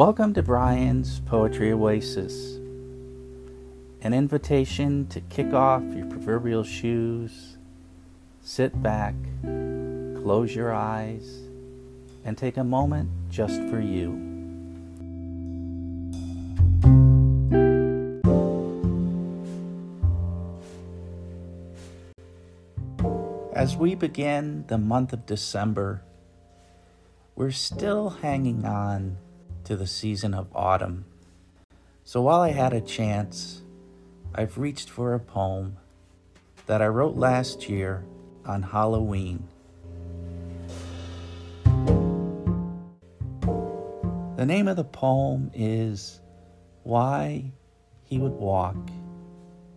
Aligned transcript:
Welcome 0.00 0.32
to 0.32 0.42
Brian's 0.42 1.20
Poetry 1.26 1.72
Oasis, 1.72 2.56
an 4.00 4.14
invitation 4.14 5.06
to 5.08 5.20
kick 5.20 5.52
off 5.52 5.82
your 5.94 6.06
proverbial 6.06 6.64
shoes, 6.64 7.58
sit 8.40 8.82
back, 8.82 9.14
close 9.42 10.54
your 10.56 10.72
eyes, 10.72 11.40
and 12.24 12.38
take 12.38 12.56
a 12.56 12.64
moment 12.64 13.10
just 13.28 13.60
for 13.64 13.78
you. 13.78 14.12
As 23.52 23.76
we 23.76 23.94
begin 23.94 24.64
the 24.68 24.78
month 24.78 25.12
of 25.12 25.26
December, 25.26 26.00
we're 27.36 27.50
still 27.50 28.08
hanging 28.08 28.64
on 28.64 29.18
to 29.70 29.76
the 29.76 29.86
season 29.86 30.34
of 30.34 30.48
autumn. 30.52 31.04
So 32.02 32.22
while 32.22 32.40
I 32.40 32.50
had 32.50 32.72
a 32.72 32.80
chance, 32.80 33.62
I've 34.34 34.58
reached 34.58 34.90
for 34.90 35.14
a 35.14 35.20
poem 35.20 35.76
that 36.66 36.82
I 36.82 36.88
wrote 36.88 37.14
last 37.14 37.68
year 37.68 38.02
on 38.44 38.64
Halloween. 38.64 39.46
The 44.36 44.44
name 44.44 44.66
of 44.66 44.74
the 44.74 44.82
poem 44.82 45.52
is 45.54 46.18
Why 46.82 47.52
He 48.02 48.18
Would 48.18 48.32
Walk, 48.32 48.90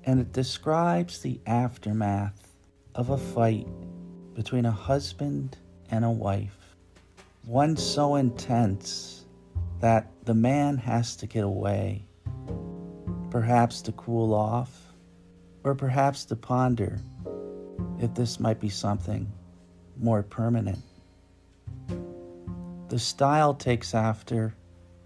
and 0.05 0.19
it 0.19 0.33
describes 0.33 1.19
the 1.19 1.39
aftermath 1.45 2.47
of 2.95 3.11
a 3.11 3.17
fight 3.19 3.67
between 4.33 4.65
a 4.65 4.71
husband 4.71 5.55
and 5.91 6.03
a 6.03 6.09
wife. 6.09 6.75
One 7.45 7.77
so 7.77 8.15
intense 8.15 9.22
that 9.83 10.07
the 10.23 10.33
man 10.33 10.77
has 10.77 11.17
to 11.17 11.27
get 11.27 11.43
away, 11.43 12.05
perhaps 13.29 13.81
to 13.81 13.91
cool 13.91 14.33
off, 14.33 14.93
or 15.65 15.75
perhaps 15.75 16.23
to 16.23 16.37
ponder 16.37 17.01
if 17.99 18.13
this 18.13 18.39
might 18.39 18.61
be 18.61 18.69
something 18.69 19.29
more 19.99 20.23
permanent. 20.23 20.79
The 22.87 22.97
style 22.97 23.53
takes 23.53 23.93
after 23.93 24.55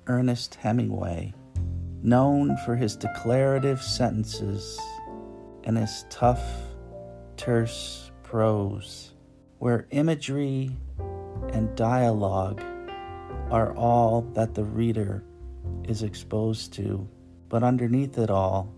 Ernest 0.06 0.54
Hemingway, 0.54 1.34
known 2.04 2.56
for 2.58 2.76
his 2.76 2.96
declarative 2.96 3.82
sentences 3.82 4.80
and 5.64 5.76
his 5.76 6.06
tough, 6.12 6.44
terse 7.36 8.12
prose, 8.22 9.16
where 9.58 9.88
imagery 9.90 10.70
and 11.52 11.76
dialogue 11.76 12.62
are 13.50 13.74
all 13.76 14.22
that 14.34 14.54
the 14.54 14.64
reader 14.64 15.24
is 15.86 16.04
exposed 16.04 16.74
to, 16.74 17.08
but 17.48 17.64
underneath 17.64 18.18
it 18.18 18.30
all, 18.30 18.74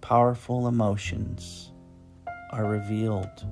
powerful 0.00 0.66
emotions 0.66 1.72
are 2.50 2.64
revealed. 2.64 3.46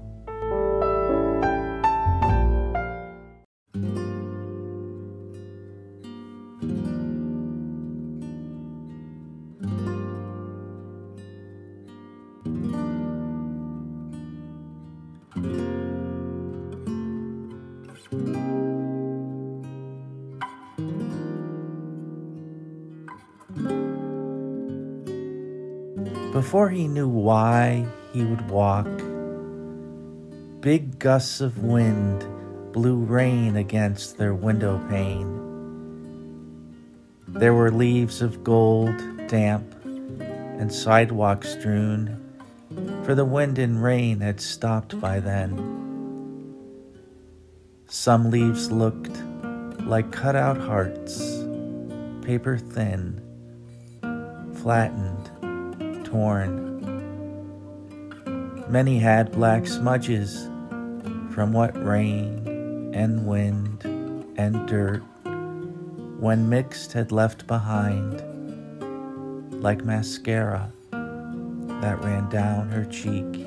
Before 26.36 26.68
he 26.68 26.86
knew 26.86 27.08
why 27.08 27.86
he 28.12 28.22
would 28.22 28.50
walk, 28.50 28.84
big 30.60 30.98
gusts 30.98 31.40
of 31.40 31.64
wind 31.64 32.26
blew 32.74 32.96
rain 32.96 33.56
against 33.56 34.18
their 34.18 34.34
window 34.34 34.78
pane. 34.90 35.32
There 37.26 37.54
were 37.54 37.70
leaves 37.70 38.20
of 38.20 38.44
gold, 38.44 38.94
damp, 39.28 39.82
and 39.82 40.70
sidewalk 40.70 41.42
strewn, 41.42 42.20
for 43.04 43.14
the 43.14 43.24
wind 43.24 43.58
and 43.58 43.82
rain 43.82 44.20
had 44.20 44.38
stopped 44.38 45.00
by 45.00 45.20
then. 45.20 45.56
Some 47.88 48.30
leaves 48.30 48.70
looked 48.70 49.22
like 49.86 50.12
cut-out 50.12 50.58
hearts, 50.58 51.18
paper 52.20 52.58
thin, 52.58 53.22
flattened, 54.52 55.30
Many 58.68 58.98
had 58.98 59.32
black 59.32 59.66
smudges 59.66 60.44
from 61.30 61.52
what 61.52 61.76
rain 61.82 62.92
and 62.94 63.26
wind 63.26 63.84
and 64.36 64.66
dirt, 64.66 65.02
when 66.20 66.48
mixed, 66.48 66.92
had 66.92 67.12
left 67.12 67.46
behind, 67.46 68.22
like 69.62 69.84
mascara 69.84 70.72
that 70.90 72.02
ran 72.02 72.28
down 72.28 72.68
her 72.70 72.84
cheek. 72.86 73.46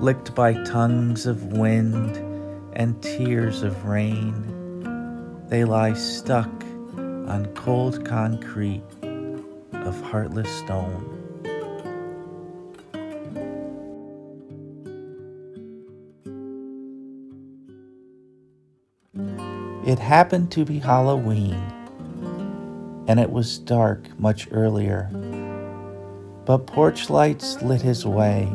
Licked 0.00 0.34
by 0.34 0.54
tongues 0.64 1.26
of 1.26 1.52
wind 1.52 2.16
and 2.74 3.00
tears 3.02 3.62
of 3.62 3.84
rain, 3.84 5.44
they 5.48 5.64
lie 5.64 5.92
stuck 5.92 6.50
on 7.28 7.46
cold 7.54 8.04
concrete 8.04 8.82
of 9.72 10.00
heartless 10.02 10.48
stone. 10.58 11.18
It 19.84 19.98
happened 19.98 20.52
to 20.52 20.64
be 20.64 20.78
Halloween, 20.78 21.60
and 23.08 23.18
it 23.18 23.30
was 23.30 23.58
dark 23.58 24.18
much 24.18 24.46
earlier, 24.52 25.10
but 26.44 26.66
porch 26.66 27.10
lights 27.10 27.60
lit 27.62 27.82
his 27.82 28.06
way, 28.06 28.48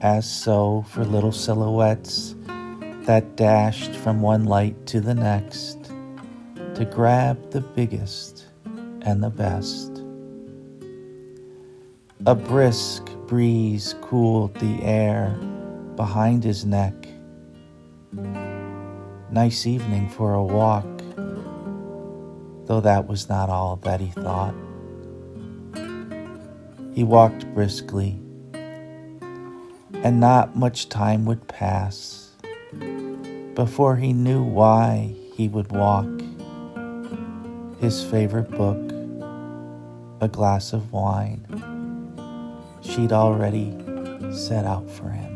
as 0.00 0.30
so 0.30 0.84
for 0.88 1.04
little 1.04 1.32
silhouettes 1.32 2.34
that 3.02 3.36
dashed 3.36 3.94
from 3.94 4.22
one 4.22 4.44
light 4.44 4.86
to 4.86 5.00
the 5.00 5.14
next 5.14 5.85
to 6.76 6.84
grab 6.84 7.52
the 7.52 7.62
biggest 7.62 8.44
and 9.00 9.22
the 9.22 9.30
best. 9.30 10.02
A 12.26 12.34
brisk 12.34 13.02
breeze 13.26 13.94
cooled 14.02 14.54
the 14.56 14.82
air 14.82 15.30
behind 15.96 16.44
his 16.44 16.66
neck. 16.66 16.92
Nice 19.30 19.66
evening 19.66 20.10
for 20.10 20.34
a 20.34 20.44
walk, 20.44 20.84
though 22.66 22.82
that 22.82 23.08
was 23.08 23.26
not 23.30 23.48
all 23.48 23.76
that 23.76 23.98
he 23.98 24.10
thought. 24.10 24.54
He 26.92 27.04
walked 27.04 27.46
briskly, 27.54 28.20
and 28.52 30.20
not 30.20 30.54
much 30.56 30.90
time 30.90 31.24
would 31.24 31.48
pass 31.48 32.32
before 33.54 33.96
he 33.96 34.12
knew 34.12 34.42
why 34.42 35.14
he 35.32 35.48
would 35.48 35.72
walk. 35.72 36.06
His 37.78 38.02
favorite 38.02 38.50
book, 38.50 38.78
a 40.22 40.28
glass 40.28 40.72
of 40.72 40.92
wine, 40.92 41.46
she'd 42.80 43.12
already 43.12 43.70
set 44.32 44.64
out 44.64 44.88
for 44.88 45.10
him. 45.10 45.35